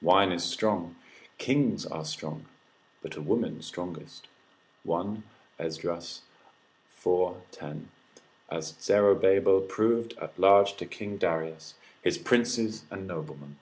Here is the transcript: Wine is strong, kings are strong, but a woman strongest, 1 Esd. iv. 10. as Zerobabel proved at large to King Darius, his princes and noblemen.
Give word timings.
Wine 0.00 0.30
is 0.30 0.44
strong, 0.44 0.94
kings 1.38 1.84
are 1.84 2.04
strong, 2.04 2.46
but 3.02 3.16
a 3.16 3.20
woman 3.20 3.60
strongest, 3.62 4.28
1 4.84 5.24
Esd. 5.58 6.20
iv. 7.04 7.50
10. 7.50 7.90
as 8.48 8.74
Zerobabel 8.80 9.62
proved 9.68 10.12
at 10.20 10.38
large 10.38 10.76
to 10.76 10.86
King 10.86 11.16
Darius, 11.16 11.74
his 12.00 12.16
princes 12.16 12.84
and 12.92 13.08
noblemen. 13.08 13.58